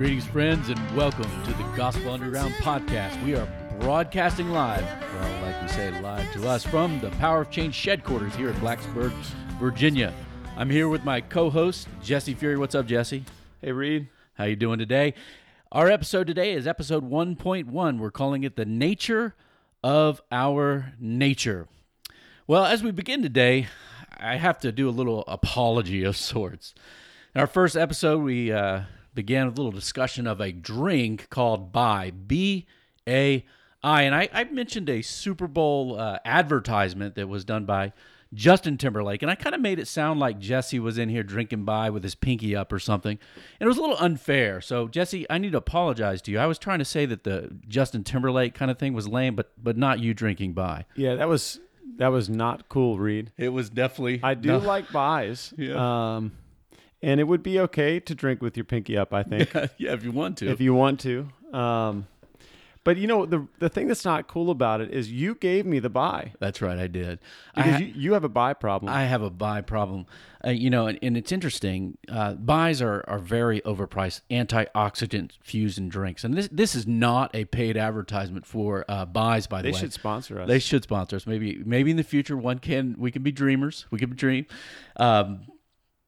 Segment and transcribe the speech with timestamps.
[0.00, 3.22] Greetings, friends, and welcome to the Gospel Underground podcast.
[3.22, 3.46] We are
[3.80, 8.34] broadcasting live, well, like we say, live to us from the Power of Change headquarters
[8.34, 9.12] here in Blacksburg,
[9.60, 10.14] Virginia.
[10.56, 12.56] I'm here with my co-host Jesse Fury.
[12.56, 13.26] What's up, Jesse?
[13.60, 14.08] Hey, Reed.
[14.36, 15.12] How you doing today?
[15.70, 17.98] Our episode today is episode 1.1.
[17.98, 19.34] We're calling it the nature
[19.84, 21.68] of our nature.
[22.46, 23.68] Well, as we begin today,
[24.16, 26.74] I have to do a little apology of sorts.
[27.34, 31.72] In our first episode, we uh, began with a little discussion of a drink called
[31.72, 32.66] Bai, B
[33.08, 33.44] A
[33.82, 34.02] I.
[34.02, 37.92] And I, I mentioned a Super Bowl uh, advertisement that was done by
[38.32, 39.22] Justin Timberlake.
[39.22, 42.02] And I kind of made it sound like Jesse was in here drinking Bai with
[42.04, 43.18] his pinky up or something.
[43.58, 44.60] And it was a little unfair.
[44.60, 46.38] So, Jesse, I need to apologize to you.
[46.38, 49.52] I was trying to say that the Justin Timberlake kind of thing was lame, but
[49.60, 50.84] but not you drinking Bai.
[50.94, 51.58] Yeah, that was
[51.96, 53.32] that was not cool, Reed.
[53.36, 54.20] It was definitely.
[54.22, 55.52] I do like Bais.
[55.58, 56.16] Yeah.
[56.16, 56.32] Um,
[57.02, 60.04] and it would be okay to drink with your pinky up, I think, yeah, if
[60.04, 60.50] you want to.
[60.50, 61.28] if you want to.
[61.52, 62.06] Um,
[62.82, 65.80] but you know the the thing that's not cool about it is you gave me
[65.80, 67.18] the Bai That's right, I did.
[67.54, 68.90] I because ha- you, you have a Bai problem.
[68.90, 70.06] I have a Bai problem.
[70.42, 71.98] Uh, you know, and, and it's interesting.
[72.08, 76.24] Uh, Bais are, are very overpriced, antioxidant fused in drinks.
[76.24, 79.72] And this this is not a paid advertisement for uh, Bais, by the they way.
[79.72, 80.48] They should sponsor us.
[80.48, 81.26] They should sponsor us.
[81.26, 83.86] Maybe maybe in the future one can we can be dreamers.
[83.90, 84.46] We can dream.
[84.96, 85.42] Um,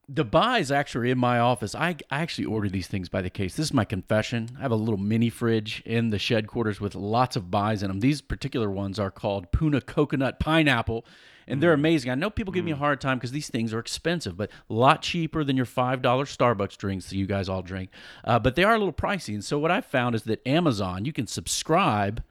[0.09, 1.73] the Bais actually in my office.
[1.73, 3.55] I, I actually order these things by the case.
[3.55, 4.49] This is my confession.
[4.57, 7.87] I have a little mini fridge in the shed quarters with lots of Bais in
[7.87, 8.01] them.
[8.01, 11.05] These particular ones are called Puna Coconut Pineapple,
[11.47, 12.11] and they're amazing.
[12.11, 14.73] I know people give me a hard time because these things are expensive, but a
[14.73, 17.89] lot cheaper than your five dollar Starbucks drinks that you guys all drink.
[18.25, 19.33] Uh, but they are a little pricey.
[19.33, 22.23] And so what I found is that Amazon you can subscribe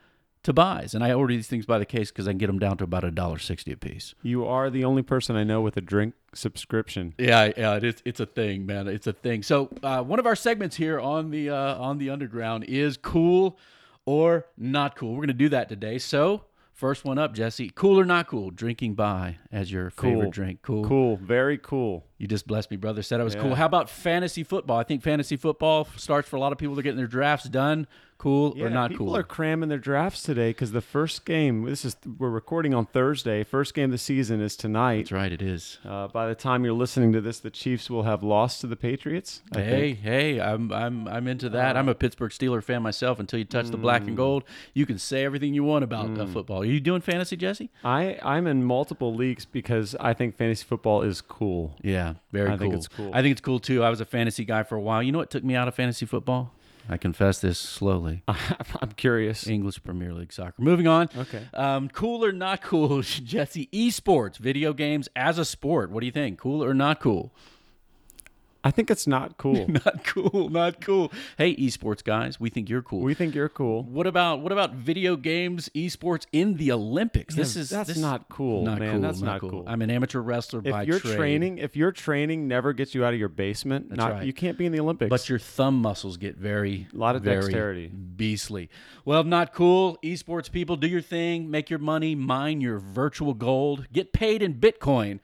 [0.42, 2.58] to Bais, and I order these things by the case because I can get them
[2.58, 4.14] down to about a dollar sixty a piece.
[4.22, 7.14] you are the only person I know with a drink subscription.
[7.18, 8.88] Yeah, yeah, it's it's a thing, man.
[8.88, 9.42] It's a thing.
[9.42, 13.58] So uh, one of our segments here on the uh, on the underground is cool
[14.04, 15.14] or not cool.
[15.14, 15.98] We're gonna do that today.
[15.98, 17.70] So first one up, Jesse.
[17.74, 18.50] Cool or not cool?
[18.50, 20.60] Drinking Bai as your favorite drink.
[20.62, 20.84] Cool.
[20.84, 22.04] Cool, very cool.
[22.22, 23.02] You just blessed me, brother.
[23.02, 23.56] Said I was cool.
[23.56, 24.78] How about fantasy football?
[24.78, 26.76] I think fantasy football starts for a lot of people.
[26.76, 27.88] They're getting their drafts done.
[28.18, 29.14] Cool Yeah, or not people cool?
[29.14, 31.64] People are cramming their drafts today because the first game.
[31.64, 33.42] This is we're recording on Thursday.
[33.42, 34.98] First game of the season is tonight.
[35.06, 35.32] That's right.
[35.32, 35.78] It is.
[35.84, 38.76] Uh, by the time you're listening to this, the Chiefs will have lost to the
[38.76, 39.42] Patriots.
[39.56, 39.98] I Hey, think.
[40.02, 41.76] hey, I'm I'm I'm into that.
[41.76, 43.18] I'm a Pittsburgh Steeler fan myself.
[43.18, 44.08] Until you touch the black Mm.
[44.08, 46.62] and gold, you can say everything you want about uh, football.
[46.62, 47.70] Are you doing fantasy, Jesse?
[47.82, 51.74] I I'm in multiple leagues because I think fantasy football is cool.
[51.82, 52.58] Yeah, very I cool.
[52.58, 53.10] think it's cool.
[53.12, 53.82] I think it's cool too.
[53.82, 55.02] I was a fantasy guy for a while.
[55.02, 56.52] You know what took me out of fantasy football?
[56.88, 58.24] I confess this slowly.
[58.28, 59.46] I'm curious.
[59.46, 60.60] English Premier League soccer.
[60.60, 61.08] Moving on.
[61.16, 61.42] Okay.
[61.54, 63.68] Um, cool or not cool, Jesse?
[63.72, 65.90] Esports, video games as a sport.
[65.90, 66.38] What do you think?
[66.38, 67.32] Cool or not cool?
[68.64, 69.66] I think it's not cool.
[69.84, 70.48] Not cool.
[70.48, 71.10] Not cool.
[71.36, 73.00] Hey, esports guys, we think you're cool.
[73.00, 73.82] we think you're cool.
[73.82, 77.34] What about what about video games, esports in the Olympics?
[77.34, 78.92] this is that's this- not cool, not man.
[78.92, 79.00] cool.
[79.00, 79.64] That's not cool.
[79.66, 83.04] I'm an amateur wrestler by If your trade, training, if your training never gets you
[83.04, 84.24] out of your basement, not right.
[84.26, 85.10] you can't be in the Olympics.
[85.10, 87.88] but your thumb muscles get very A lot of very dexterity.
[87.88, 88.70] beastly.
[89.04, 89.98] Well, not cool.
[90.04, 94.54] Esports people, do your thing, make your money, mine your virtual gold, get paid in
[94.54, 95.18] Bitcoin.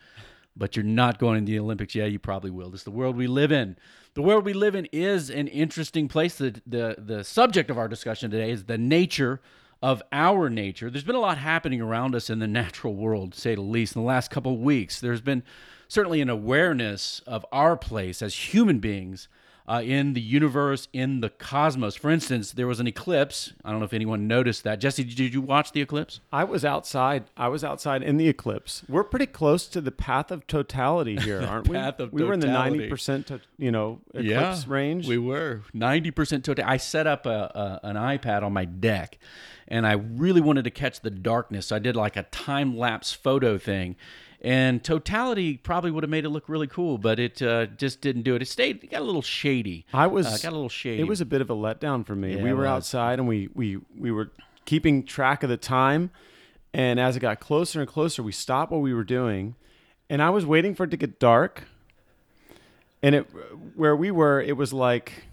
[0.58, 1.94] But you're not going to the Olympics.
[1.94, 2.70] Yeah, you probably will.
[2.70, 3.76] This is the world we live in.
[4.14, 6.34] The world we live in is an interesting place.
[6.34, 9.41] The, the the subject of our discussion today is the nature
[9.80, 10.91] of our nature.
[10.91, 14.02] There's been a lot happening around us in the natural world, say the least, in
[14.02, 15.00] the last couple of weeks.
[15.00, 15.42] There's been
[15.86, 19.28] certainly an awareness of our place as human beings
[19.68, 21.94] uh, in the universe, in the cosmos.
[21.94, 23.52] For instance, there was an eclipse.
[23.64, 24.80] I don't know if anyone noticed that.
[24.80, 26.20] Jesse, did you watch the eclipse?
[26.32, 27.24] I was outside.
[27.36, 28.82] I was outside in the eclipse.
[28.88, 31.76] We're pretty close to the path of totality here, aren't we?
[31.76, 35.06] path of we were in the ninety percent, you know, eclipse range.
[35.06, 36.64] We were 90% total.
[36.66, 39.18] I set up a, a, an iPad on my deck
[39.68, 41.66] and I really wanted to catch the darkness.
[41.66, 43.97] So I did like a time lapse photo thing.
[44.40, 48.22] And totality probably would have made it look really cool, but it uh, just didn't
[48.22, 48.42] do it.
[48.42, 49.84] It stayed, it got a little shady.
[49.92, 51.00] I was uh, got a little shady.
[51.00, 52.36] It was a bit of a letdown for me.
[52.36, 54.30] Yeah, we were outside and we we we were
[54.64, 56.10] keeping track of the time,
[56.72, 59.56] and as it got closer and closer, we stopped what we were doing,
[60.08, 61.64] and I was waiting for it to get dark.
[63.02, 63.26] And it
[63.74, 65.28] where we were, it was like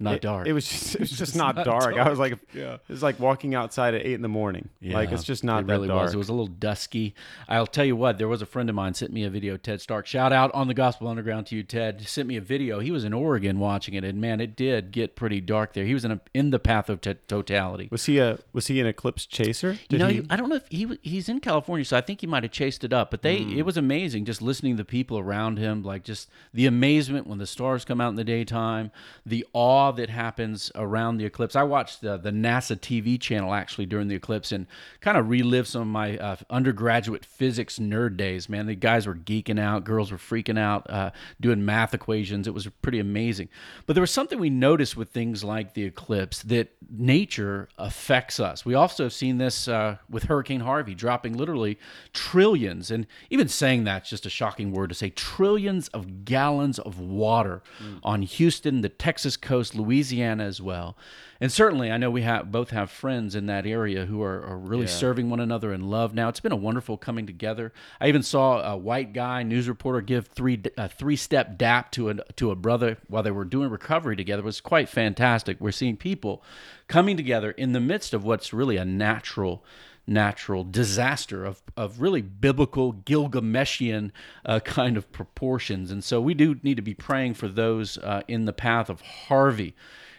[0.00, 0.46] not it, dark.
[0.46, 1.96] It was just it was just not, dark.
[1.96, 4.68] I was like, yeah, it was like walking outside at eight in the morning.
[4.82, 6.04] like it's just not it that really dark.
[6.04, 6.14] was.
[6.14, 7.14] It was a little dusky.
[7.48, 8.18] I'll tell you what.
[8.18, 9.56] There was a friend of mine sent me a video.
[9.56, 10.06] Ted Stark.
[10.06, 12.06] Shout out on the Gospel Underground to you, Ted.
[12.08, 12.80] Sent me a video.
[12.80, 15.84] He was in Oregon watching it, and man, it did get pretty dark there.
[15.84, 17.88] He was in a, in the path of t- totality.
[17.90, 19.78] Was he a was he an eclipse chaser?
[19.88, 22.26] You know, he- I don't know if he he's in California, so I think he
[22.26, 23.10] might have chased it up.
[23.10, 23.58] But they, Hmm.
[23.58, 27.38] it was amazing just listening to the people around him, like just the amazement when
[27.38, 28.90] the stars come out in the daytime,
[29.26, 31.56] the awe awe that happens around the eclipse.
[31.56, 34.66] I watched the, the NASA TV channel actually during the eclipse and
[35.00, 38.48] kind of relived some of my uh, undergraduate physics nerd days.
[38.48, 42.46] Man, the guys were geeking out, girls were freaking out, uh, doing math equations.
[42.46, 43.48] It was pretty amazing.
[43.86, 48.64] But there was something we noticed with things like the eclipse that nature affects us.
[48.64, 51.78] We also have seen this uh, with Hurricane Harvey dropping literally
[52.12, 56.98] trillions, and even saying that's just a shocking word to say trillions of gallons of
[57.00, 57.98] water mm.
[58.02, 60.96] on Houston, the Texas coast, Louisiana as well.
[61.40, 64.58] And certainly, I know we have both have friends in that area who are, are
[64.58, 64.92] really yeah.
[64.92, 66.12] serving one another in love.
[66.12, 67.72] Now, it's been a wonderful coming together.
[68.00, 72.10] I even saw a white guy news reporter give three a three step dap to
[72.10, 74.40] a to a brother while they were doing recovery together.
[74.40, 75.58] It was quite fantastic.
[75.60, 76.42] We're seeing people
[76.88, 79.64] coming together in the midst of what's really a natural
[80.08, 84.10] natural disaster of, of really biblical Gilgameshian
[84.44, 85.90] uh, kind of proportions.
[85.90, 89.00] And so we do need to be praying for those uh, in the path of
[89.00, 89.74] Harvey.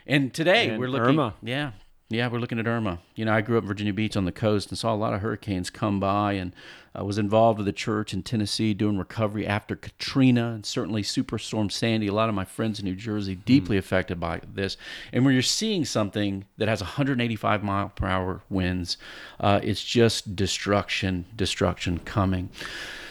[0.05, 1.09] And today and we're looking.
[1.09, 1.35] Irma.
[1.41, 1.71] Yeah.
[2.11, 2.97] Yeah, we're looking at Irma.
[3.13, 5.13] You know, I grew up in Virginia Beach on the coast and saw a lot
[5.13, 6.55] of hurricanes come by and
[6.99, 11.71] uh, was involved with the church in Tennessee doing recovery after Katrina and certainly Superstorm
[11.71, 12.07] Sandy.
[12.07, 13.79] A lot of my friends in New Jersey deeply mm.
[13.79, 14.75] affected by this.
[15.13, 18.97] And when you're seeing something that has 185 mile per hour winds,
[19.39, 22.49] uh, it's just destruction, destruction coming.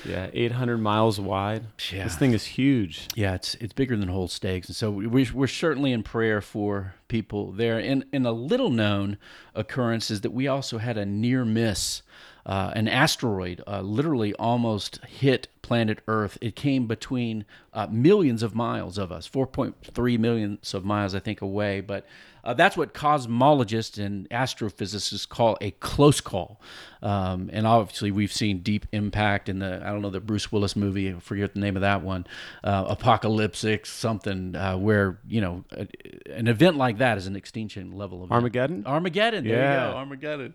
[0.04, 1.64] Yeah, 800 miles wide.
[1.92, 2.04] Yeah.
[2.04, 3.08] This thing is huge.
[3.14, 4.68] Yeah, it's it's bigger than whole stakes.
[4.68, 7.78] And so we, we're certainly in prayer for people there.
[7.78, 9.18] And, and a little known
[9.54, 12.02] occurrence is that we also had a near miss.
[12.46, 16.38] Uh, an asteroid uh, literally almost hit planet Earth.
[16.40, 21.42] It came between uh, millions of miles of us, 4.3 millions of miles, I think,
[21.42, 21.82] away.
[21.82, 22.06] But
[22.48, 26.58] uh, that's what cosmologists and astrophysicists call a close call.
[27.02, 30.74] Um, and obviously, we've seen deep impact in the, I don't know, the Bruce Willis
[30.74, 32.26] movie, I forget the name of that one,
[32.64, 35.86] uh, Apocalyptic, something uh, where, you know, a,
[36.30, 38.86] an event like that is an extinction level of Armageddon?
[38.86, 39.44] Armageddon.
[39.44, 39.88] There yeah.
[39.88, 39.98] you go.
[39.98, 40.54] Armageddon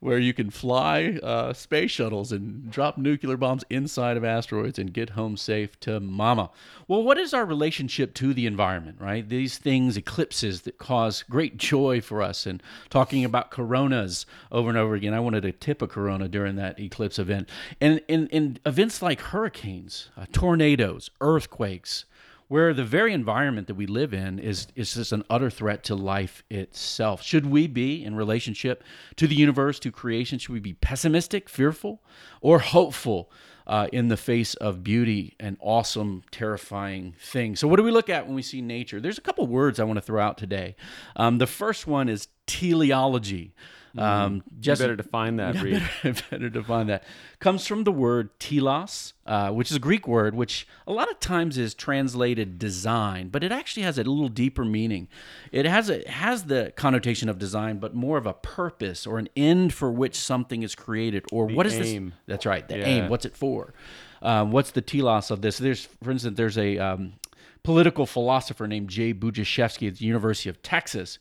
[0.00, 4.92] where you can fly uh, space shuttles and drop nuclear bombs inside of asteroids and
[4.94, 6.50] get home safe to mama.
[6.88, 9.26] Well, what is our relationship to the environment, right?
[9.28, 14.76] These things, eclipses that cause great joy for us, and talking about coronas over and
[14.76, 15.14] over again.
[15.14, 17.48] I wanted to tip a corona during that eclipse event.
[17.80, 22.04] And in, in events like hurricanes, uh, tornadoes, earthquakes,
[22.48, 25.94] where the very environment that we live in is is just an utter threat to
[25.94, 27.22] life itself.
[27.22, 28.82] Should we be in relationship
[29.14, 30.40] to the universe, to creation?
[30.40, 32.02] Should we be pessimistic, fearful,
[32.40, 33.30] or hopeful?
[33.70, 37.60] Uh, in the face of beauty and awesome, terrifying things.
[37.60, 38.98] So, what do we look at when we see nature?
[39.00, 40.74] There's a couple words I want to throw out today.
[41.14, 43.54] Um, the first one is teleology.
[43.96, 44.00] Mm-hmm.
[44.00, 45.54] Um, just better define that.
[45.70, 47.04] Yeah, better, better, define that.
[47.38, 51.18] Comes from the word telos, uh, which is a Greek word, which a lot of
[51.20, 55.08] times is translated design, but it actually has a little deeper meaning.
[55.52, 59.28] It has a has the connotation of design, but more of a purpose or an
[59.36, 62.10] end for which something is created, or the what is aim.
[62.10, 62.18] this?
[62.26, 62.86] That's right, the yeah.
[62.86, 63.08] aim.
[63.08, 63.74] What's it for?
[64.22, 65.58] Um, what's the telos of this?
[65.58, 67.14] There's, for instance, there's a um,
[67.62, 71.18] political philosopher named Jay Budziszewski at the University of Texas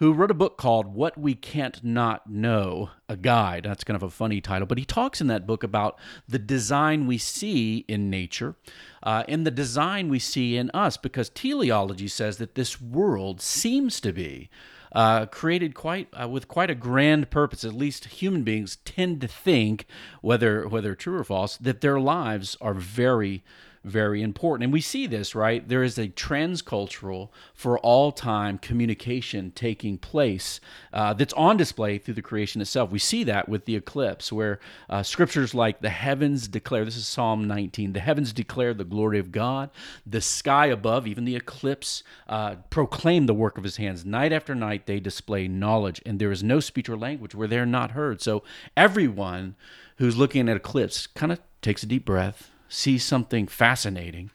[0.00, 3.64] who wrote a book called What We Can't Not Know, a guide.
[3.64, 7.06] That's kind of a funny title, but he talks in that book about the design
[7.06, 8.56] we see in nature
[9.02, 14.00] uh, and the design we see in us, because teleology says that this world seems
[14.00, 14.48] to be.
[14.92, 17.62] Uh, created quite uh, with quite a grand purpose.
[17.62, 19.86] At least human beings tend to think,
[20.20, 23.44] whether whether true or false, that their lives are very
[23.84, 24.64] very important.
[24.64, 25.66] And we see this, right?
[25.66, 30.60] There is a transcultural, for all time communication taking place
[30.92, 32.90] uh, that's on display through the creation itself.
[32.90, 37.06] We see that with the eclipse, where uh, scriptures like the heavens declare this is
[37.06, 39.70] Psalm 19 the heavens declare the glory of God,
[40.06, 44.04] the sky above, even the eclipse, uh, proclaim the work of his hands.
[44.04, 47.66] Night after night, they display knowledge, and there is no speech or language where they're
[47.66, 48.20] not heard.
[48.20, 48.42] So
[48.76, 49.56] everyone
[49.96, 54.30] who's looking at eclipse kind of takes a deep breath see something fascinating.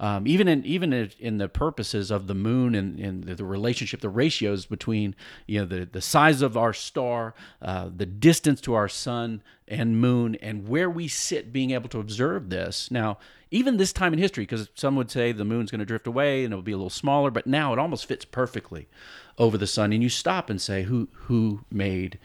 [0.00, 4.08] Um, even in even in the purposes of the moon and, and the relationship, the
[4.08, 5.14] ratios between
[5.46, 10.00] you know the the size of our star, uh, the distance to our sun and
[10.00, 12.90] moon, and where we sit, being able to observe this.
[12.90, 13.18] Now,
[13.50, 16.44] even this time in history, because some would say the moon's going to drift away
[16.44, 18.88] and it'll be a little smaller, but now it almost fits perfectly
[19.36, 19.92] over the sun.
[19.92, 22.18] And you stop and say, who who made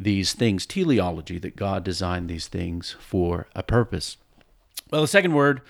[0.00, 0.66] these things?
[0.66, 4.16] Teleology that God designed these things for a purpose.
[4.90, 5.62] Well, the second word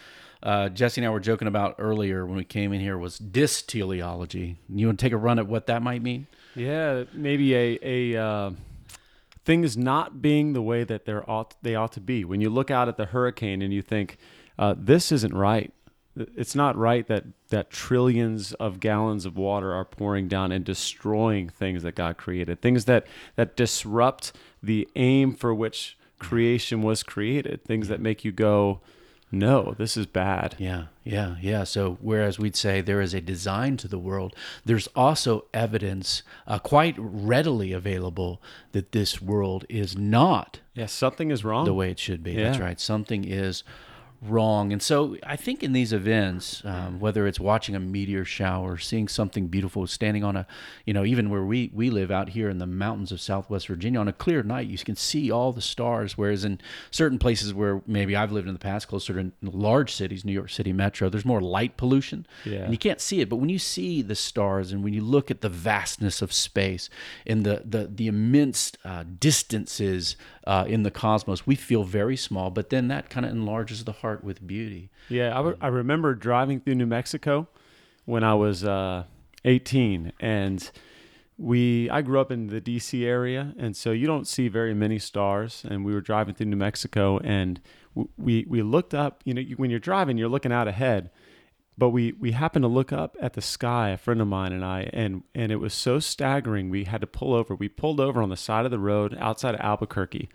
[0.42, 4.56] uh, Jesse and I were joking about earlier when we came in here was dysteleology.
[4.68, 6.26] You want to take a run at what that might mean?
[6.54, 8.50] Yeah, maybe a a uh,
[9.44, 12.24] things not being the way that they ought they ought to be.
[12.24, 14.16] When you look out at the hurricane and you think
[14.58, 15.72] uh, this isn't right,
[16.16, 21.50] it's not right that that trillions of gallons of water are pouring down and destroying
[21.50, 27.62] things that God created, things that that disrupt the aim for which creation was created,
[27.64, 28.80] things that make you go,
[29.32, 30.56] no, this is bad.
[30.58, 31.64] Yeah, yeah, yeah.
[31.64, 34.34] So, whereas we'd say there is a design to the world,
[34.64, 41.44] there's also evidence uh, quite readily available that this world is not Yeah, something is
[41.44, 41.64] wrong.
[41.64, 42.34] the way it should be.
[42.34, 42.80] That's right.
[42.80, 43.62] Something is
[44.22, 44.72] wrong.
[44.72, 49.08] And so I think in these events, um, whether it's watching a meteor shower, seeing
[49.08, 50.46] something beautiful, standing on a,
[50.84, 53.98] you know, even where we, we live out here in the mountains of Southwest Virginia,
[53.98, 56.18] on a clear night, you can see all the stars.
[56.18, 56.60] Whereas in
[56.90, 60.50] certain places where maybe I've lived in the past, closer to large cities, New York
[60.50, 62.26] City metro, there's more light pollution.
[62.44, 62.58] Yeah.
[62.58, 63.30] And you can't see it.
[63.30, 66.90] But when you see the stars and when you look at the vastness of space
[67.26, 70.16] and the, the, the immense uh, distances
[70.46, 72.50] uh, in the cosmos, we feel very small.
[72.50, 74.90] But then that kind of enlarges the heart with beauty.
[75.08, 77.48] Yeah, I, remember driving through New Mexico
[78.04, 79.04] when I was uh,
[79.44, 80.70] 18, and
[81.36, 83.04] we I grew up in the D.C.
[83.04, 85.64] area, and so you don't see very many stars.
[85.68, 87.60] And we were driving through New Mexico, and
[88.16, 89.22] we we looked up.
[89.24, 91.10] You know, when you're driving, you're looking out ahead,
[91.80, 93.88] but we we happened to look up at the sky.
[93.90, 96.70] A friend of mine and I, and and it was so staggering.
[96.70, 97.54] We had to pull over.
[97.56, 100.28] We pulled over on the side of the road outside of Albuquerque.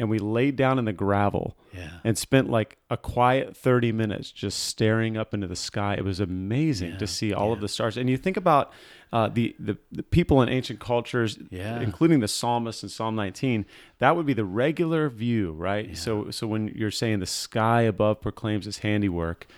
[0.00, 1.90] And we laid down in the gravel Yeah.
[2.04, 5.94] and spent like a quiet 30 minutes just staring up into the sky.
[5.98, 7.96] It was amazing Yeah, to see all of the stars.
[7.96, 8.72] And you think about
[9.12, 11.80] uh, the, the, the people in ancient cultures, Yeah.
[11.80, 13.66] including the psalmist in Psalm 19,
[13.98, 15.96] that would be the regular view, right?
[15.96, 19.48] So, so when you're saying the sky above proclaims its handiwork,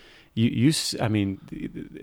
[0.41, 1.41] you, you, I mean,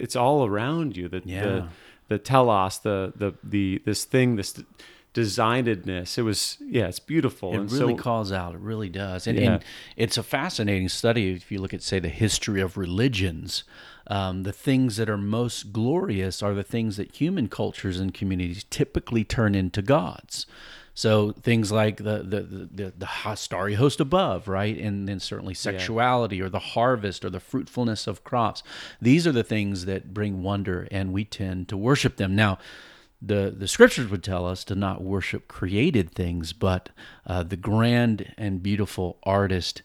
[0.06, 1.08] it's all around you.
[1.10, 1.41] The, Yeah.
[1.44, 1.67] the,
[2.10, 4.51] the telos, the, the, the, this thing, this
[5.13, 6.17] designedness.
[6.17, 7.53] It was, yeah, it's beautiful.
[7.53, 8.53] It and really so, calls out.
[8.53, 9.27] It really does.
[9.27, 9.53] And, Yeah.
[9.53, 9.65] and
[9.96, 13.63] it's a fascinating study if you look at, say, the history of religions.
[14.10, 18.63] Um, the things that are most glorious are the things that human cultures and communities
[18.70, 20.46] typically turn into gods.
[20.98, 25.54] So things like the the the, the, the starry host above, right, and then certainly
[25.54, 28.63] sexuality or the harvest or the fruitfulness of crops.
[29.00, 32.36] These are the things that bring wonder, and we tend to worship them.
[32.36, 32.58] Now,
[33.22, 36.89] the the scriptures would tell us to not worship created things, but
[37.27, 39.84] uh, the grand and beautiful artist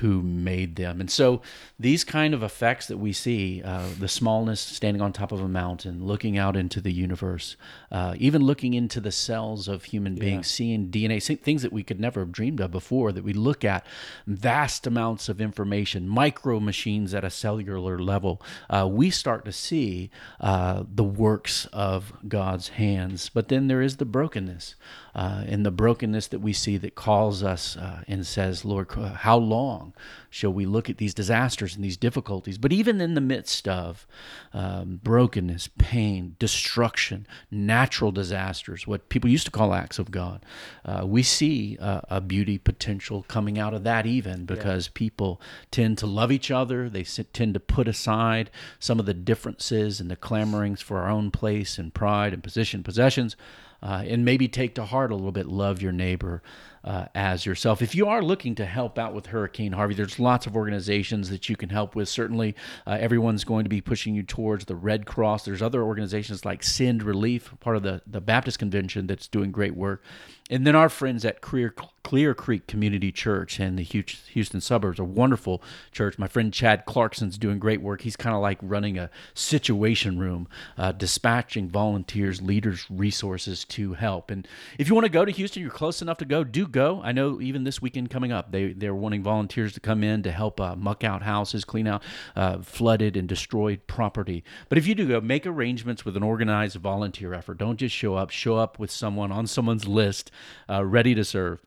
[0.00, 1.00] who made them.
[1.00, 1.40] And so
[1.78, 5.48] these kind of effects that we see, uh, the smallness standing on top of a
[5.48, 7.56] mountain, looking out into the universe,
[7.92, 11.84] uh, even looking into the cells of human beings, seeing DNA, see- things that we
[11.84, 13.86] could never have dreamed of before, that we look at
[14.26, 20.10] vast amounts of information, micro machines at a cellular level, uh, we start to see
[20.40, 23.30] uh, the works of God's hands.
[23.32, 24.74] But then there is the brokenness.
[25.14, 29.36] Uh, and the brokenness that we see that calls us uh, and says, Lord, how
[29.36, 29.83] long
[30.30, 32.58] shall we look at these disasters and these difficulties?
[32.58, 34.06] But even in the midst of
[34.52, 40.44] um, brokenness, pain, destruction, natural disasters, what people used to call acts of God,
[40.84, 45.98] uh, we see uh, a beauty potential coming out of that even because people tend
[45.98, 46.88] to love each other.
[46.88, 51.30] They tend to put aside some of the differences and the clamorings for our own
[51.30, 53.36] place and pride and position, possessions
[53.84, 56.42] uh, and maybe take to heart a little bit love your neighbor
[56.84, 57.80] uh, as yourself.
[57.80, 61.48] If you are looking to help out with Hurricane Harvey, there's lots of organizations that
[61.48, 62.08] you can help with.
[62.08, 62.54] Certainly,
[62.86, 65.44] uh, everyone's going to be pushing you towards the Red Cross.
[65.44, 69.74] There's other organizations like Send Relief, part of the, the Baptist Convention, that's doing great
[69.74, 70.02] work.
[70.50, 71.74] And then our friends at Clear,
[72.04, 76.18] Clear Creek Community Church in the Houston suburbs, a wonderful church.
[76.18, 78.02] My friend Chad Clarkson's doing great work.
[78.02, 80.46] He's kind of like running a situation room,
[80.76, 84.30] uh, dispatching volunteers, leaders, resources to help.
[84.30, 84.46] And
[84.78, 87.00] if you want to go to Houston, you're close enough to go, do go.
[87.02, 90.30] I know even this weekend coming up, they, they're wanting volunteers to come in to
[90.30, 92.02] help uh, muck out houses, clean out
[92.36, 94.44] uh, flooded and destroyed property.
[94.68, 97.56] But if you do go, make arrangements with an organized volunteer effort.
[97.56, 100.30] Don't just show up, show up with someone on someone's list
[100.68, 101.60] uh, ready to serve.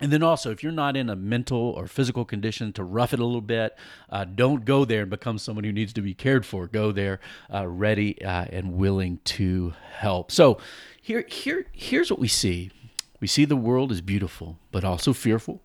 [0.00, 3.18] And then also, if you're not in a mental or physical condition to rough it
[3.18, 3.76] a little bit,
[4.10, 6.68] uh, don't go there and become someone who needs to be cared for.
[6.68, 7.18] Go there
[7.52, 10.30] uh, ready uh, and willing to help.
[10.30, 10.58] So,
[11.00, 12.70] here, here, here's what we see:
[13.20, 15.62] we see the world is beautiful, but also fearful.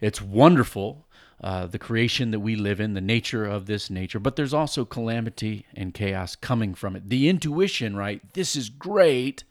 [0.00, 1.06] It's wonderful,
[1.42, 4.84] uh, the creation that we live in, the nature of this nature, but there's also
[4.84, 7.08] calamity and chaos coming from it.
[7.08, 8.22] The intuition, right?
[8.32, 9.44] This is great,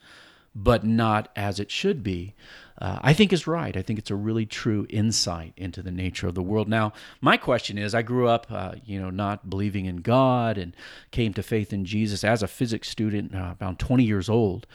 [0.57, 2.33] but not as it should be.
[2.79, 3.75] Uh, I think is right.
[3.75, 6.67] I think it's a really true insight into the nature of the world.
[6.67, 10.75] Now, my question is: I grew up, uh, you know, not believing in God, and
[11.11, 14.67] came to faith in Jesus as a physics student, uh, about 20 years old.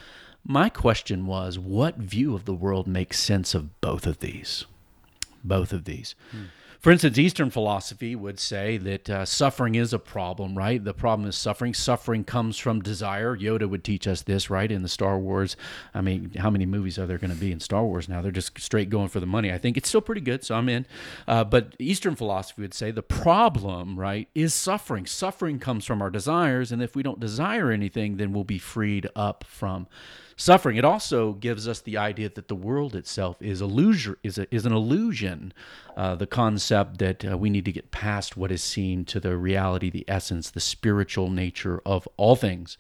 [0.45, 4.65] My question was, what view of the world makes sense of both of these?
[5.45, 6.15] both of these.
[6.83, 10.83] For instance, Eastern philosophy would say that uh, suffering is a problem, right?
[10.83, 11.75] The problem is suffering.
[11.75, 13.37] Suffering comes from desire.
[13.37, 14.69] Yoda would teach us this, right?
[14.69, 15.57] In the Star Wars.
[15.95, 18.21] I mean, how many movies are there going to be in Star Wars now?
[18.21, 19.53] They're just straight going for the money.
[19.53, 20.85] I think it's still pretty good, so I'm in.
[21.29, 25.07] Uh, but Eastern philosophy would say the problem, right, is suffering.
[25.07, 29.09] Suffering comes from our desires, and if we don't desire anything, then we'll be freed
[29.15, 29.87] up from
[30.43, 30.77] suffering.
[30.77, 34.67] It also gives us the idea that the world itself is illusion, is, a, is
[34.67, 35.53] an illusion.
[35.97, 39.37] Uh, the concept that uh, we need to get past what is seen to the
[39.37, 42.77] reality, the essence, the spiritual nature of all things.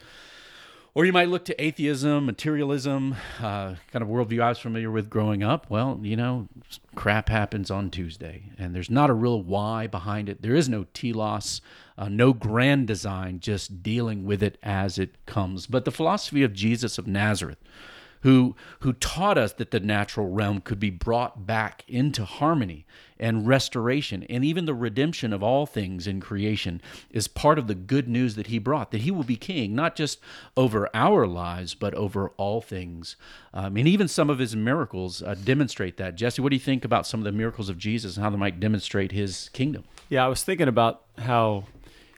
[0.95, 5.09] Or you might look to atheism, materialism, uh, kind of worldview I was familiar with
[5.09, 5.71] growing up.
[5.71, 6.49] Well, you know,
[6.95, 10.43] crap happens on Tuesday, and there's not a real why behind it.
[10.43, 11.63] There is no telos,
[11.97, 15.67] uh, no grand design, just dealing with it as it comes.
[15.67, 17.59] But the philosophy of Jesus of Nazareth,
[18.21, 22.85] who who taught us that the natural realm could be brought back into harmony
[23.23, 27.75] and restoration and even the redemption of all things in creation is part of the
[27.75, 30.19] good news that he brought that he will be king not just
[30.57, 33.17] over our lives but over all things.
[33.55, 36.17] Um, and even some of his miracles uh, demonstrate that.
[36.17, 38.37] Jesse what do you think about some of the miracles of jesus and how they
[38.37, 39.85] might demonstrate his kingdom?
[40.09, 41.65] Yeah, I was thinking about how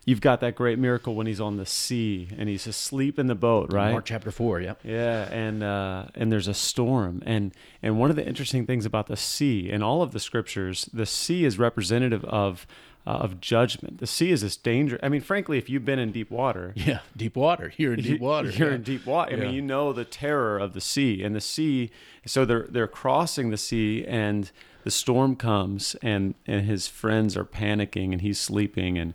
[0.04, 3.34] you've got that great miracle when he's on the sea and he's asleep in the
[3.34, 3.92] boat, right?
[3.92, 8.16] mark chapter 4 yeah Yeah, and uh, and there's a storm, and and one of
[8.16, 12.24] the interesting things about the sea in all of the scriptures, the sea is representative
[12.26, 12.66] of
[13.06, 13.98] uh, of judgment.
[13.98, 14.98] The sea is this danger.
[15.02, 18.20] I mean, frankly, if you've been in deep water, yeah deep water you're in deep
[18.30, 18.74] water you're yeah.
[18.76, 19.32] in deep water.
[19.32, 19.44] I Yeah.
[19.44, 21.90] mean, you know the terror of the sea, and the sea.
[22.26, 24.50] So they're they're crossing the sea, and
[24.84, 29.12] the storm comes, and and his friends are panicking, and he's sleeping, and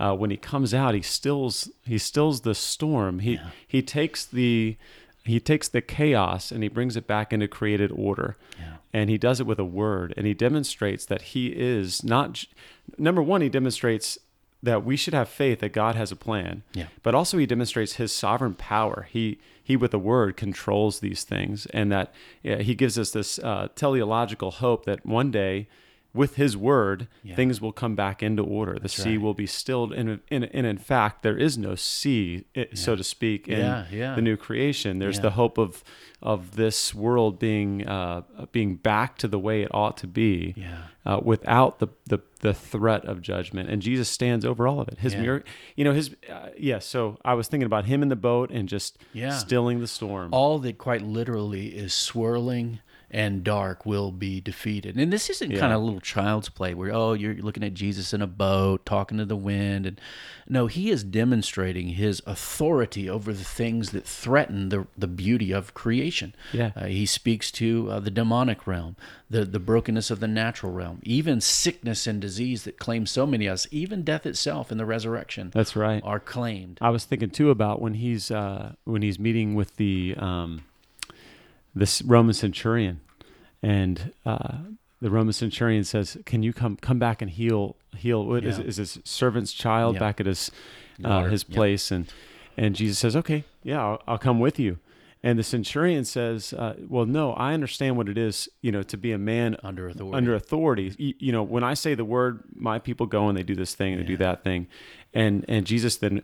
[0.00, 3.18] uh, when he comes out, he stills he stills the storm.
[3.18, 4.76] He he takes the
[5.24, 8.36] he takes the chaos and he brings it back into created order.
[8.58, 8.76] Yeah.
[8.92, 12.44] And he does it with a word, and he demonstrates that he is not.
[12.98, 14.18] Number one, he demonstrates
[14.62, 16.62] that we should have faith that God has a plan.
[16.72, 16.88] Yeah.
[17.02, 19.06] But also he demonstrates his sovereign power.
[19.10, 23.38] He he with a word controls these things, and that yeah, he gives us this
[23.38, 25.68] uh, teleological hope that one day,
[26.12, 27.36] with his word, Yeah.
[27.36, 28.78] things will come back into order.
[28.78, 29.20] The sea right.
[29.20, 33.04] will be stilled, and in, in, in fact, there is no sea, i so to
[33.04, 34.14] speak, in Yeah, yeah.
[34.16, 34.98] the new creation.
[34.98, 35.22] There's Yeah.
[35.22, 35.84] the hope of
[36.22, 38.20] of this world being uh,
[38.52, 40.82] being back to the way it ought to be Yeah.
[41.06, 43.70] uh, without the, the the threat of judgment.
[43.70, 44.98] And Jesus stands over all of it.
[44.98, 45.22] His Yeah.
[45.22, 45.44] mir-
[45.76, 46.78] you know, his uh, yeah.
[46.80, 49.30] So I was thinking about him in the boat and just Yeah.
[49.30, 50.28] stilling the storm.
[50.34, 54.96] all that quite literally is swirling and dark will be defeated.
[54.96, 55.58] And this isn't Yeah.
[55.60, 58.84] kind of a little child's play where oh you're looking at Jesus in a boat
[58.86, 60.00] talking to the wind and
[60.48, 65.74] no he is demonstrating his authority over the things that threaten the the beauty of
[65.74, 66.34] creation.
[66.52, 66.70] Yeah.
[66.76, 68.96] Uh, he speaks to uh, the demonic realm,
[69.28, 73.46] the the brokenness of the natural realm, even sickness and disease that claim so many
[73.46, 76.02] of us, even death itself in the resurrection That's right.
[76.04, 76.78] are claimed.
[76.80, 80.62] I was thinking too about when he's uh, when he's meeting with the um,
[81.74, 83.00] this Roman centurion,
[83.62, 84.58] and uh,
[85.00, 88.24] the Roman centurion says, "Can you come come back and heal heal?
[88.26, 88.64] What is Yeah.
[88.64, 90.00] is his servant's child Yeah.
[90.00, 90.50] back at his
[91.04, 91.54] uh, his Yeah.
[91.54, 92.12] place?" And
[92.56, 94.78] and Jesus says, "Okay, yeah, I'll, I'll come with you."
[95.22, 98.96] And the centurion says, uh, "Well, no, I understand what it is, you know, to
[98.96, 100.16] be a man Under authority.
[100.16, 100.94] under authority.
[100.96, 103.74] You, you know, when I say the word, my people go and they do this
[103.74, 104.66] thing and they do that thing,
[105.12, 106.22] and and Jesus then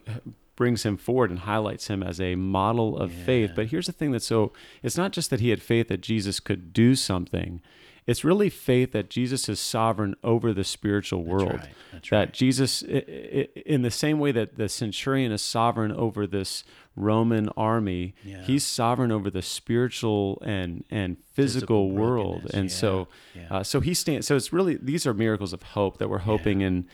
[0.56, 3.52] brings him forward and highlights him as a model of faith.
[3.54, 6.40] But here's the thing that's so it's not just that he had faith that Jesus
[6.40, 7.60] could do something.
[8.06, 11.54] It's really faith that Jesus is sovereign over the spiritual world.
[11.54, 11.68] right.
[11.92, 12.32] That's that right.
[12.32, 16.62] Jesus, in the same way that the centurion is sovereign over this
[16.94, 18.42] Roman army, Yeah.
[18.42, 22.50] he's sovereign over the spiritual and and physical, Physical world.
[22.54, 23.56] And so, yeah, yeah.
[23.58, 24.26] uh, so he stands.
[24.28, 26.86] So it's really these are miracles of hope that we're hoping in,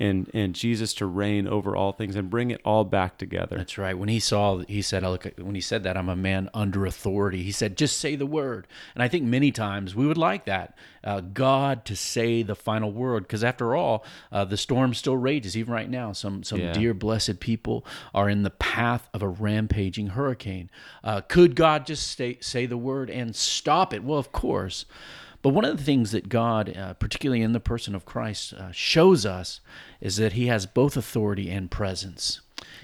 [0.00, 3.58] in in Jesus to reign over all things and bring it all back together.
[3.58, 3.96] That's right.
[3.96, 6.86] When he saw, he said, "I look." When he said that, I'm a man under
[6.86, 7.42] authority.
[7.42, 10.74] He said, "Just say the word." And I think many times we would like that,
[11.04, 15.54] uh, God to say the final word, because after all, uh, the storm still rages
[15.54, 16.12] even right now.
[16.12, 16.72] Some some Yeah.
[16.72, 17.84] dear blessed people
[18.14, 20.70] are in the path of a rampaging hurricane.
[21.04, 24.02] Uh, could God just say say the word and stop it?
[24.02, 24.86] Well, of course.
[25.42, 28.72] But one of the things that God, uh, particularly in the person of Christ, uh,
[28.72, 29.60] shows us
[30.00, 32.40] is that He has both authority and presence.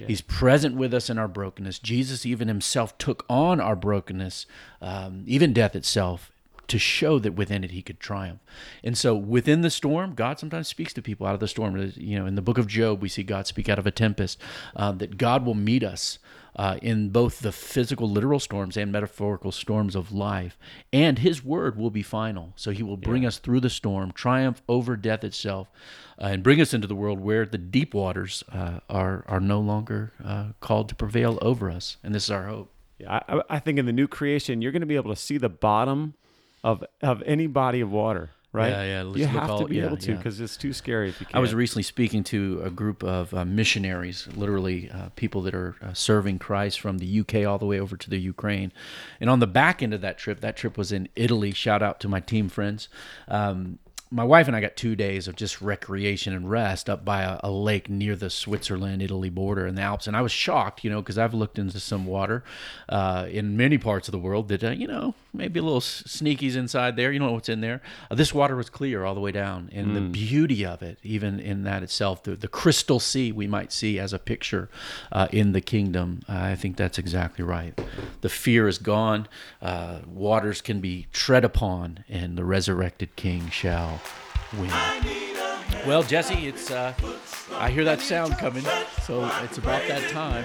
[0.07, 1.79] He's present with us in our brokenness.
[1.79, 4.47] Jesus, even Himself, took on our brokenness,
[4.81, 6.31] um, even death itself,
[6.69, 8.41] to show that within it He could triumph.
[8.83, 11.93] And so, within the storm, God sometimes speaks to people out of the storm.
[11.97, 14.39] You know, in the book of Job, we see God speak out of a tempest.
[14.75, 16.19] Uh, that God will meet us
[16.57, 20.59] uh, in both the physical, literal storms and metaphorical storms of life.
[20.93, 22.53] And His word will be final.
[22.57, 25.71] So He will bring us through the storm, triumph over death itself,
[26.21, 29.61] uh, and bring us into the world where the deep waters uh, are, are no
[29.61, 31.99] longer uh, called to prevail over us.
[32.03, 32.73] And this is our hope.
[32.99, 35.37] Yeah, I, I think in the new creation, you're going to be able to see
[35.37, 36.15] the bottom
[36.65, 38.71] of of any body of water, right?
[38.71, 40.17] Yeah, yeah, let's You have all- to be yeah, able to yeah.
[40.17, 41.37] because it's too scary if you can't.
[41.37, 45.77] I was recently speaking to a group of uh, missionaries, literally uh, people that are
[45.83, 48.73] uh, serving Christ from the UK all the way over to the Ukraine.
[49.21, 51.53] And on the back end of that trip, that trip was in Italy.
[51.53, 52.89] Shout out to my team friends.
[53.29, 57.23] Um, my wife and I got two days of just recreation and rest up by
[57.23, 60.07] a, a lake near the Switzerland Italy border in the Alps.
[60.07, 62.45] And I was shocked, you know, because I've looked into some water
[62.89, 66.55] uh, in many parts of the world that, uh, you know, maybe a little sneakies
[66.55, 67.11] inside there.
[67.11, 67.83] You know what's in there.
[68.09, 69.71] Uh, this water was clear all the way down.
[69.73, 73.73] And the beauty of it, even in that itself, the, the crystal sea we might
[73.73, 74.69] see as a picture
[75.11, 77.79] uh, in the kingdom, uh, I think that's exactly right.
[78.21, 79.27] The fear is gone,
[79.61, 83.96] uh, waters can be tread upon, and the resurrected king shall
[84.59, 84.71] win.
[85.87, 86.95] Well, Jesse, it's uh,
[87.53, 88.65] I hear that sound coming,
[89.03, 90.45] so it's about that time.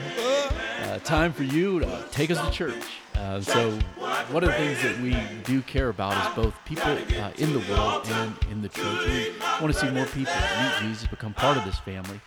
[0.83, 2.83] Uh, time for you to take us to church.
[3.15, 3.71] Uh, so,
[4.31, 7.59] one of the things that we do care about is both people uh, in the
[7.71, 9.07] world and in the church.
[9.07, 12.19] We want to see more people meet Jesus, become part of this family.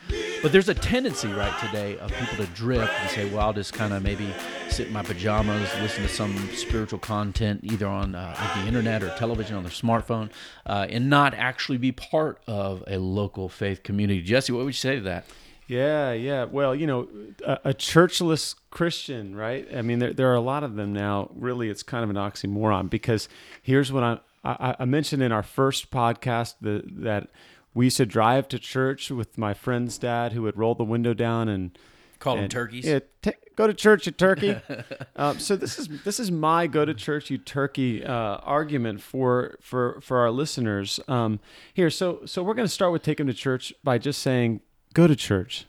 [0.44, 3.72] But there's a tendency right today of people to drift and say, "Well, I'll just
[3.72, 4.28] kind of maybe
[4.68, 9.02] sit in my pajamas, listen to some spiritual content either on uh, like the internet
[9.02, 10.28] or television on their smartphone,
[10.66, 14.72] uh, and not actually be part of a local faith community." Jesse, what would you
[14.74, 15.24] say to that?
[15.66, 16.44] Yeah, yeah.
[16.44, 17.08] Well, you know,
[17.42, 19.66] a, a churchless Christian, right?
[19.74, 21.30] I mean, there, there are a lot of them now.
[21.34, 23.30] Really, it's kind of an oxymoron because
[23.62, 27.28] here's what I I, I mentioned in our first podcast the, that
[27.74, 31.12] we used to drive to church with my friend's dad who would roll the window
[31.12, 31.76] down and
[32.24, 32.86] Call them turkeys.
[32.86, 34.56] Yeah, ta go to church, you turkey.
[35.16, 39.58] um, so this is this is my go to church, you turkey uh, argument for
[39.60, 41.38] for for our listeners um,
[41.74, 41.90] here.
[41.90, 44.60] So so we're going to start with take them to church by just saying
[44.94, 45.66] go to church.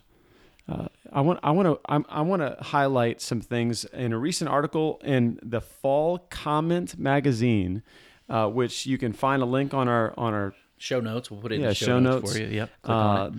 [0.66, 4.48] Uh, I want I want to I want to highlight some things in a recent
[4.48, 7.82] article in the Fall Comment magazine,
[8.30, 11.30] uh, which you can find a link on our on our Show notes.
[11.30, 12.36] We'll put it in the show, show notes, notes.
[12.36, 12.48] for you.
[12.48, 12.70] Yep.
[12.84, 13.30] Uh,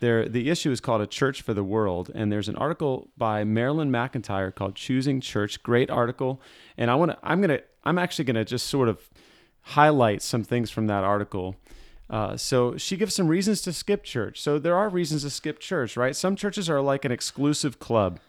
[0.00, 3.42] there, the issue is called "A Church for the World," and there's an article by
[3.42, 6.40] Marilyn McEntyre called "Choosing Church." Great article,
[6.76, 7.18] and I want to.
[7.22, 7.60] I'm gonna.
[7.82, 9.10] I'm actually gonna just sort of
[9.62, 11.56] highlight some things from that article.
[12.08, 14.40] Uh, so she gives some reasons to skip church.
[14.40, 16.14] So there are reasons to skip church, right?
[16.14, 18.20] Some churches are like an exclusive club.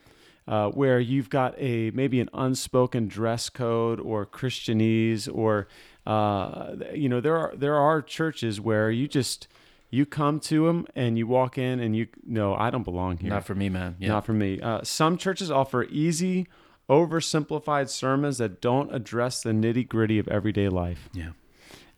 [0.48, 5.68] Uh, where you've got a maybe an unspoken dress code or Christianese or
[6.10, 9.48] uh, you know there are there are churches where you just
[9.92, 13.30] you come to them and you walk in and you no I don't belong here
[13.30, 13.96] Not for me, man.
[14.00, 14.10] Yeah.
[14.10, 16.48] not for me uh, some churches offer easy
[16.90, 21.30] oversimplified sermons that don't address the nitty gritty of everyday life yeah.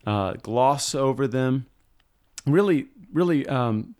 [0.06, 1.66] uh, gloss over them.
[2.46, 3.94] Really, really, um,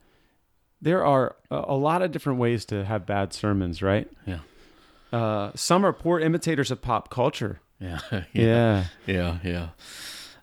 [0.83, 4.11] there are a, a lot of different ways to have bad sermons, right?
[4.27, 4.41] Yeah.
[5.13, 7.61] Uh, some are poor imitators of pop culture.
[8.03, 8.25] Yeah.
[8.33, 9.39] Yeah, Yeah.
[9.43, 9.69] Yeah.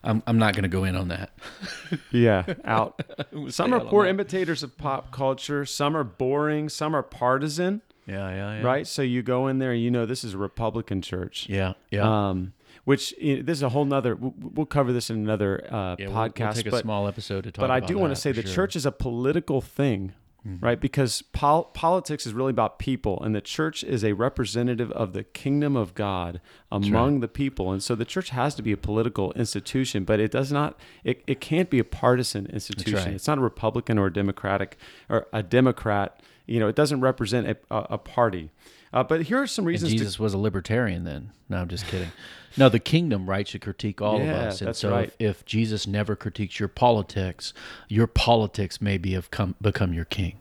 [0.02, 1.30] I'm, I'm not going to go in on that.
[2.10, 3.02] yeah, out.
[3.48, 5.66] Some are poor imitators of pop culture.
[5.66, 6.68] Some are boring.
[6.70, 8.30] Some are partisan, Yeah.
[8.30, 8.60] Yeah.
[8.60, 8.62] Yeah.
[8.62, 8.86] right?
[8.86, 11.46] So you go in there and you know this is a Republican church.
[11.50, 11.74] Yeah.
[11.90, 12.28] Yeah.
[12.30, 14.16] Um, which this is a whole nother.
[14.16, 16.38] We'll, we'll cover this in another uh, yeah we'll- podcast.
[16.38, 18.42] We'll, take a but small episode to talk but I do want to say the
[18.42, 18.54] sure.
[18.54, 20.80] church is a political thing, right?
[20.80, 25.24] Because pol- politics is really about people, and the church is a representative of the
[25.24, 26.40] kingdom of God
[26.72, 27.72] among the people.
[27.72, 30.78] And so the church has to be a political institution, but it does not.
[31.04, 32.94] It, it can't be a partisan institution.
[32.94, 33.08] right.
[33.14, 34.76] It's not a Republican or a Democratic
[35.08, 36.20] or a Democrat.
[36.46, 38.50] You know, it doesn't represent a, a, a party.
[38.92, 39.92] Uh, but here are some And reasons.
[39.92, 41.30] Jesus was a libertarian then.
[41.48, 42.10] No, I'm just kidding.
[42.56, 44.60] No, the kingdom, right, should critique all Yeah, of us.
[44.60, 45.12] And that's so right.
[45.18, 47.52] if, if Jesus never critiques your politics,
[47.88, 50.40] your politics maybe have come become your king.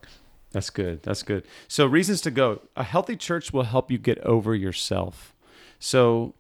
[0.52, 1.04] That's good.
[1.04, 1.46] That's good.
[1.68, 2.62] So, reasons to go.
[2.76, 5.36] A healthy church will help you get over yourself.
[5.78, 6.34] So,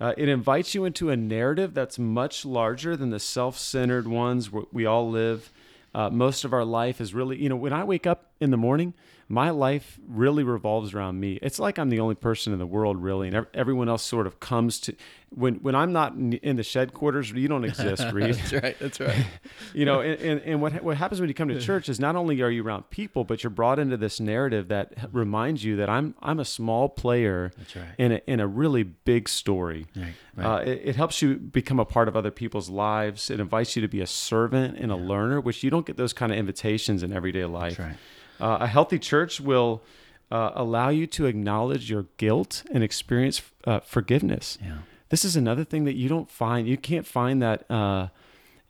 [0.00, 4.50] uh, it invites you into a narrative that's much larger than the self centered ones
[4.50, 5.52] where we all live.
[5.94, 8.56] Uh, most of our life is really, you know, when I wake up in the
[8.56, 8.94] morning,
[9.32, 11.38] my life really revolves around me.
[11.40, 14.40] It's like I'm the only person in the world, really, and everyone else sort of
[14.40, 14.94] comes to.
[15.30, 18.78] When when I'm not in, the shed quarters, you don't exist, Reed That's right.
[18.78, 19.24] That's right.
[19.72, 22.14] you know and, and, and what what happens when you come to church is not
[22.14, 25.88] only are you around people but you're brought into this narrative that reminds you that
[25.88, 27.86] I'm I'm a small player right.
[27.96, 30.46] in a, in a really big story Right, right.
[30.46, 33.80] Uh, it, it helps you become a part of other people's lives it invites you
[33.80, 37.02] to be a servant and a learner which you don't get those kind of invitations
[37.02, 37.96] in everyday life right.
[38.40, 39.82] Uh, a healthy church will
[40.30, 44.58] uh, allow you to acknowledge your guilt and experience uh, forgiveness.
[44.62, 44.78] Yeah.
[45.10, 46.66] This is another thing that you don't find.
[46.66, 48.08] You can't find that uh,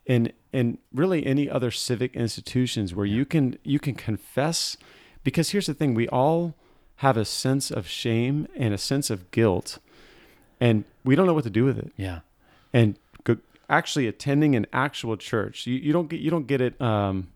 [0.06, 4.76] in in really any other civic institutions where you can you can confess.
[5.22, 6.54] Because here's the thing: we all
[6.96, 9.78] have a sense of shame and a sense of guilt,
[10.60, 11.92] and we don't know what to do with it.
[11.96, 12.20] Yeah.
[12.72, 12.96] And
[13.72, 17.28] actually attending an actual church, you, you don't get you don't get it um,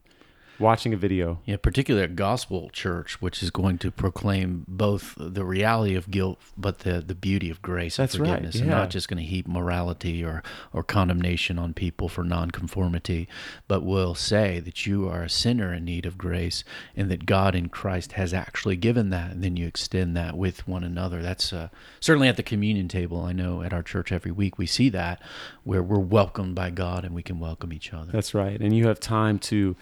[0.59, 1.41] watching a video.
[1.45, 6.39] Yeah, particularly a gospel church, which is going to proclaim both the reality of guilt,
[6.57, 9.29] but the, the beauty of grace That's and right, forgiveness, and not just going to
[9.29, 10.43] heap morality or,
[10.73, 13.29] or condemnation on people for nonconformity,
[13.69, 16.65] but will say that you are a sinner in need of grace
[16.97, 20.67] and that God in Christ has actually given that, and then you extend that with
[20.67, 21.23] one another.
[21.23, 21.69] That's uh,
[22.01, 23.23] certainly at the communion table.
[23.23, 25.21] I know at our church every week we see that
[25.65, 28.13] where we're welcomed by God and we can welcome each other.
[28.13, 29.77] That's right, and you have time to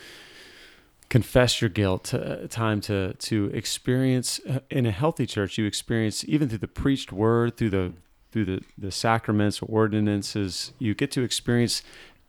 [1.09, 5.59] confess your guilt, uh, time to to experience uh, in a healthy church.
[5.59, 7.93] You experience even through the preached word, through the
[8.33, 10.73] through the the sacraments, or ordinances.
[10.79, 11.83] You get to experience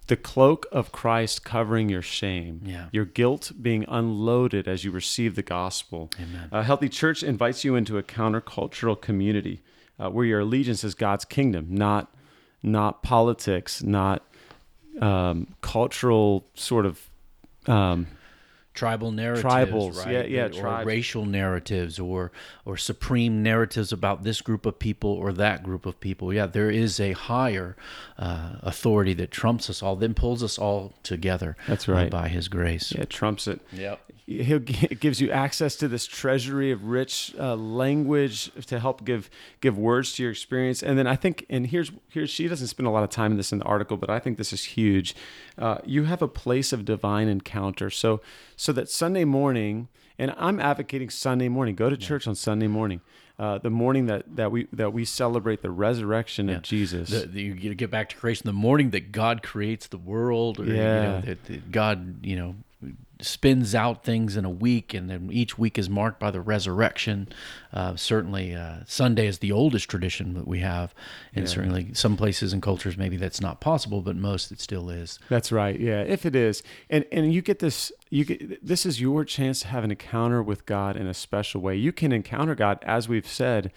[0.07, 2.89] the cloak of Christ covering your shame, Yeah.
[2.91, 6.11] your guilt being unloaded as you receive the gospel.
[6.21, 6.47] Amen.
[6.51, 9.63] A healthy church invites you into a countercultural community
[9.99, 12.13] uh, where your allegiance is God's kingdom, not
[12.61, 14.21] not politics, not
[15.01, 17.09] um, cultural sort of
[17.67, 18.05] um,
[18.75, 20.13] tribal narratives, Tribals, right?
[20.13, 20.85] yeah, yeah, or tribes.
[20.85, 22.31] racial narratives, or
[22.65, 26.31] or supreme narratives about this group of people or that group of people.
[26.33, 27.75] Yeah, there is a higher
[28.19, 31.55] uh, authority that trumps us all, then pulls us all together.
[31.67, 32.11] That's uh, right.
[32.11, 32.91] by His grace.
[32.95, 33.61] yeah trumps it.
[34.27, 34.55] He'll,
[34.91, 39.29] it gives you access to this treasury of rich uh, language to help give
[39.61, 40.81] give words to your experience.
[40.81, 43.37] And then I think, and here's here's she doesn't spend a lot of time in
[43.37, 45.15] this in the article, but I think this is huge.
[45.57, 47.89] Uh, you have a place of divine encounter.
[47.91, 48.19] So
[48.65, 51.75] so that Sunday morning, and I'm advocating Sunday morning.
[51.75, 53.01] Go to church on Sunday morning,
[53.37, 57.09] uh, the morning that that we that we celebrate the resurrection of Jesus.
[57.11, 60.65] The, the, you get back to creation the morning that God creates the world, or
[60.65, 61.03] you Yeah.
[61.03, 62.55] know, that, that God, you know,
[63.21, 67.27] spins out things in a week, and then each week is marked by the resurrection.
[67.71, 70.93] Uh, certainly, uh, Sunday is the oldest tradition that we have,
[71.33, 75.19] and certainly some places and cultures maybe that's not possible, but most it still is.
[75.29, 75.79] That's right.
[75.79, 79.61] Yeah, if it is, and and you get this, you get this is your chance
[79.61, 81.75] to have an encounter with God in a special way.
[81.75, 83.71] You can encounter God, as we've said,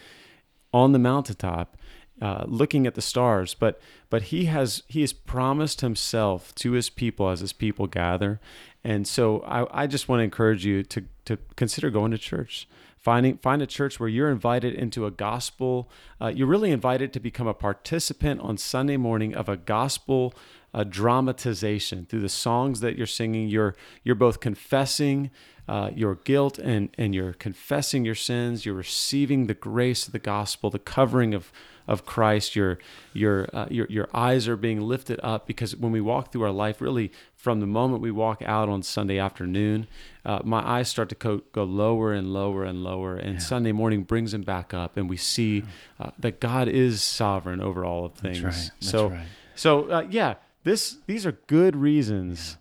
[0.72, 1.76] on the mountaintop,
[2.20, 3.54] uh, looking at the stars.
[3.54, 8.40] But but he has he has promised himself to his people as his people gather,
[8.84, 12.68] and so I, I just want to encourage you to to consider going to church.
[12.96, 15.88] Finding find a church where you're invited into a gospel.
[16.20, 20.34] Uh, you're really invited to become a participant on Sunday morning of a gospel
[20.74, 23.48] uh, dramatization through the songs that you're singing.
[23.48, 25.30] You're you're both confessing
[25.68, 28.66] uh, your guilt and and you're confessing your sins.
[28.66, 31.52] You're receiving the grace of the gospel, the covering of
[31.88, 32.54] of Christ.
[32.54, 32.78] Your
[33.12, 36.52] your uh, your your eyes are being lifted up because when we walk through our
[36.52, 39.88] life, really from the moment we walk out on Sunday afternoon,
[40.24, 44.02] uh, my eyes start to go, go lower and lower and lower, and Sunday morning
[44.04, 45.64] brings them back up, and we see
[45.98, 48.42] uh, that God is sovereign over all of things.
[48.42, 48.52] right.
[48.52, 49.26] That's so right.
[49.54, 52.58] so uh, yeah, this these are good reasons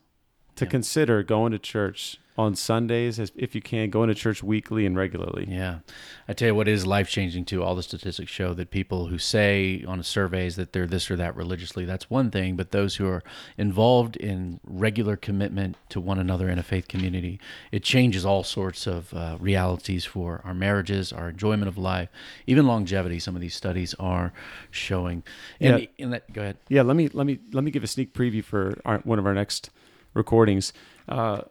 [0.56, 0.72] to Yeah.
[0.72, 4.96] consider going to church on Sundays, as if you can, going to church weekly and
[4.96, 5.48] regularly.
[5.50, 5.80] Yeah.
[6.28, 7.64] I tell you what is life changing too.
[7.64, 11.36] All the statistics show that people who say on surveys that they're this or that
[11.36, 12.56] religiously, that's one thing.
[12.56, 13.24] But those who are
[13.58, 17.40] involved in regular commitment to one another in a faith community,
[17.72, 22.10] it changes all sorts of uh, realities for our marriages, our enjoyment of life,
[22.46, 23.18] even longevity.
[23.20, 24.32] Some of these studies are
[24.70, 25.24] showing.
[25.60, 25.88] And, Yeah.
[26.00, 26.58] and that, go ahead.
[26.70, 29.26] Yeah, let me let me let me give a sneak preview for our, one of
[29.26, 29.72] our next
[30.14, 30.74] recordings.
[31.08, 31.42] Uh,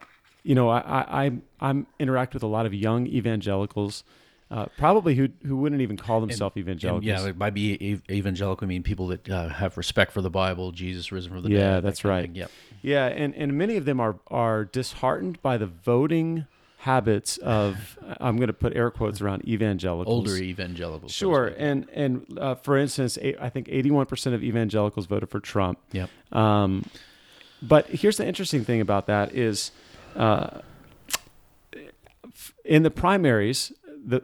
[0.47, 4.05] you know, I, I I'm interact with a lot of young evangelicals,
[4.51, 7.05] uh, probably who who wouldn't even call themselves And evangelicals.
[7.05, 10.31] yeah, like by be ev- evangelical, I mean people that uh, have respect for the
[10.31, 11.59] Bible, Jesus risen from the dead.
[11.59, 12.31] Yeah, that's of right.
[12.33, 12.51] Yep.
[12.83, 16.47] Yeah, and, and many of them are are disheartened by the voting
[16.79, 20.15] habits of I'm going to put air quotes around evangelicals.
[20.15, 21.11] Older evangelicals.
[21.13, 25.81] Sure, and and uh, for instance, I think 81 percent of evangelicals voted for Trump.
[25.91, 26.09] Yep.
[26.33, 26.85] Um,
[27.63, 29.73] but here's the interesting thing about that is,
[30.17, 30.61] uh,
[32.65, 33.73] in the primaries,
[34.05, 34.23] the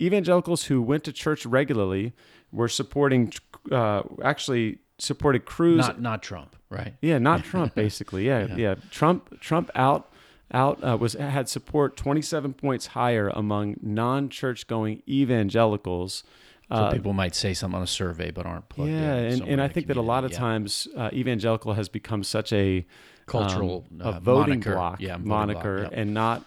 [0.00, 2.12] evangelicals who went to church regularly
[2.50, 3.32] were supporting,
[3.70, 5.78] uh, actually supported Cruz.
[5.78, 6.94] Not not Trump, right?
[7.00, 8.26] yeah, not Trump, basically.
[8.26, 8.56] Yeah, Yeah.
[8.56, 10.12] yeah, Trump, Trump out,
[10.52, 16.24] out uh, was had support 27 points higher among non-church going evangelicals.
[16.72, 19.32] So Uh, people might say something on a survey, but aren't plugged yeah, in.
[19.42, 20.32] and, and I think that a lot of.
[20.32, 20.38] Yeah.
[20.38, 22.86] times uh, evangelical has become such a
[23.26, 24.74] cultural um, uh, a voting moniker.
[24.74, 26.00] block yeah, moniker block, yep.
[26.00, 26.44] and not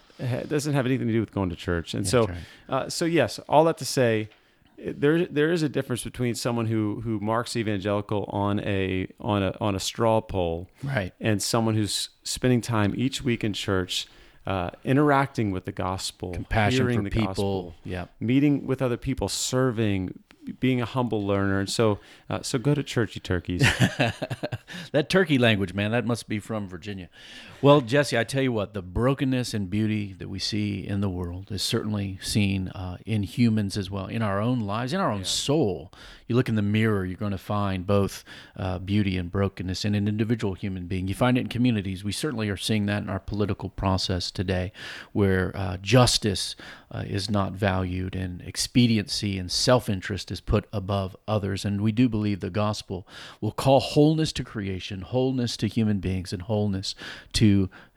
[0.48, 1.94] doesn't have anything to do with going to church.
[1.94, 2.36] And so, right.
[2.68, 4.28] uh, so yes, all that to say,
[4.78, 9.54] there there is a difference between someone who who marks evangelical on a on a
[9.60, 11.12] on a straw poll Right.
[11.20, 14.06] and someone who's spending time each week in church,
[14.46, 17.26] uh, interacting with the gospel, Passion hearing for the people.
[17.26, 18.06] gospel, Yeah.
[18.20, 20.18] meeting with other people, serving,
[20.60, 21.58] being a humble learner.
[21.58, 21.98] And so,
[22.30, 23.62] uh, so go to churchy turkeys.
[24.92, 27.08] that turkey language, man, that must be from Virginia.
[27.62, 31.08] Well, Jesse, I tell you what, the brokenness and beauty that we see in the
[31.08, 35.10] world is certainly seen uh, in humans as well, in our own lives, in our
[35.10, 35.90] own soul.
[36.26, 38.24] You look in the mirror, you're going to find both
[38.58, 41.08] uh, beauty and brokenness in an individual human being.
[41.08, 42.04] You find it in communities.
[42.04, 44.72] We certainly are seeing that in our political process today,
[45.12, 46.56] where uh, justice
[46.90, 51.64] uh, is not valued and expediency and self interest is put above others.
[51.64, 53.06] And we do believe the gospel
[53.40, 56.94] will call wholeness to creation, wholeness to human beings, and wholeness
[57.34, 57.45] to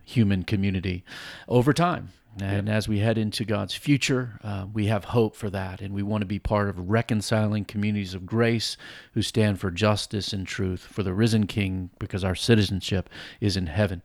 [0.03, 1.03] human community
[1.47, 2.09] over time.
[2.41, 5.81] And as we head into God's future, uh, we have hope for that.
[5.81, 8.77] And we want to be part of reconciling communities of grace
[9.13, 13.09] who stand for justice and truth for the risen King because our citizenship
[13.41, 14.01] is in heaven.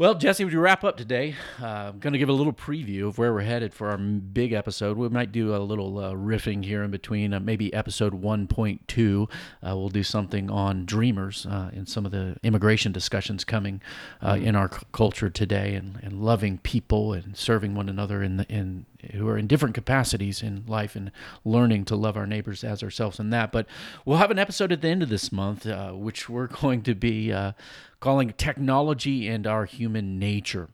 [0.00, 1.34] Well, Jesse, would you wrap up today?
[1.60, 4.54] Uh, I'm going to give a little preview of where we're headed for our big
[4.54, 4.96] episode.
[4.96, 9.22] We might do a little uh, riffing here in between, uh, maybe episode 1.2.
[9.22, 9.26] Uh,
[9.62, 13.82] we'll do something on dreamers uh, and some of the immigration discussions coming
[14.22, 18.38] uh, in our c- culture today, and, and loving people and serving one another in
[18.38, 21.10] the, in who are in different capacities in life and
[21.44, 23.52] learning to love our neighbors as ourselves in that.
[23.52, 23.66] But
[24.04, 26.94] we'll have an episode at the end of this month, uh, which we're going to
[26.94, 27.52] be uh,
[28.00, 30.68] calling Technology and Our Human Nature.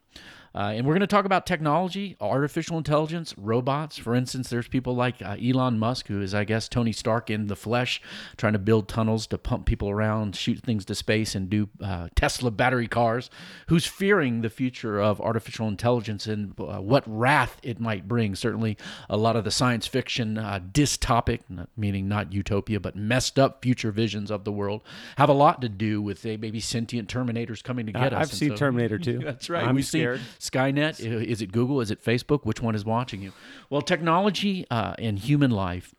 [0.56, 3.98] Uh, and we're going to talk about technology, artificial intelligence, robots.
[3.98, 7.48] For instance, there's people like uh, Elon Musk, who is, I guess, Tony Stark in
[7.48, 8.00] the flesh,
[8.38, 12.08] trying to build tunnels to pump people around, shoot things to space, and do uh,
[12.14, 13.28] Tesla battery cars,
[13.68, 18.34] who's fearing the future of artificial intelligence and uh, what wrath it might bring.
[18.34, 18.78] Certainly,
[19.10, 21.40] a lot of the science fiction uh, dystopic,
[21.76, 24.80] meaning not utopia, but messed up future visions of the world,
[25.18, 28.22] have a lot to do with uh, maybe sentient terminators coming to get us.
[28.22, 29.18] I've And seen so- Terminator 2.
[29.18, 29.64] That's right.
[29.66, 30.20] I'm We've scared.
[30.20, 31.00] seen Skynet.
[31.00, 31.80] Is it Google?
[31.80, 32.44] Is it Facebook?
[32.44, 33.32] Which one is watching you?
[33.70, 35.94] Well, technology uh, and human life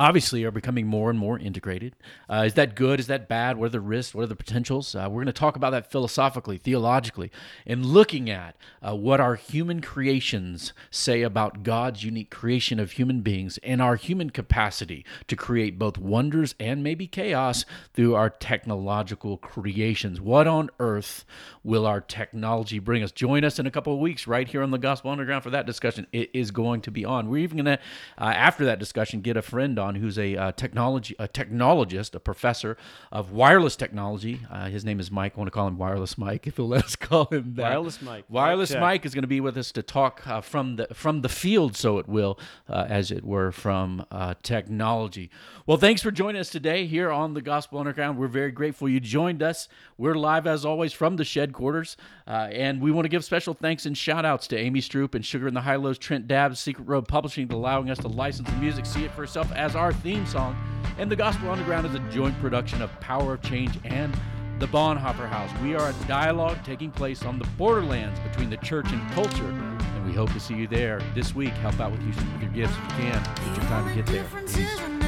[0.00, 1.94] obviously are becoming more and more integrated.
[2.28, 2.98] Uh, is that good?
[2.98, 3.58] Is that bad?
[3.58, 4.14] What are the risks?
[4.14, 4.94] What are the potentials?
[4.94, 7.30] Uh, we're going to talk about that philosophically, theologically,
[7.66, 13.20] and looking at uh, what our human creations say about God's unique creation of human
[13.20, 19.36] beings and our human capacity to create both wonders and maybe chaos through our technological
[19.36, 20.18] creations.
[20.18, 21.26] What on earth
[21.62, 23.12] will our technology bring us?
[23.12, 25.66] Join us in a couple of weeks right here on the Gospel Underground for that
[25.66, 26.06] discussion.
[26.10, 27.28] It is going to be on.
[27.28, 27.82] We're even going to,
[28.16, 32.20] uh, after that discussion, get a friend on who's a uh, technology, a technologist, a
[32.20, 32.76] professor
[33.12, 34.40] of wireless technology.
[34.50, 35.34] Uh, his name is Mike.
[35.36, 37.70] I want to call him Wireless Mike, if you'll let us call him that.
[37.70, 38.24] Wireless Mike.
[38.28, 38.80] Wireless Check.
[38.80, 41.76] Mike is going to be with us to talk uh, from the from the field,
[41.76, 45.30] so it will, uh, as it were, from uh, technology.
[45.66, 48.18] Well, thanks for joining us today here on the Gospel Underground.
[48.18, 49.68] We're very grateful you joined us.
[49.96, 53.54] We're live as always from the shed quarters, uh, and we want to give special
[53.54, 56.84] thanks and shout outs to Amy Stroup and Sugar in the Hi-Lows, Trent Dabbs, Secret
[56.84, 59.79] Road Publishing, for allowing us to license the music, see it for itself as our
[59.88, 60.54] theme song.
[60.98, 64.14] And the Gospel Underground is a joint production of Power of Change and
[64.58, 65.50] the Bonhoeffer House.
[65.62, 70.06] We are a dialogue taking place on the borderlands between the church and culture, and
[70.06, 71.54] we hope to see you there this week.
[71.54, 73.22] Help out with, you, with your gifts if you can.
[73.36, 74.99] It's your time to get there.